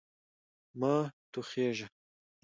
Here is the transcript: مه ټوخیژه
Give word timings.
مه 0.79 0.93
ټوخیژه 1.31 1.87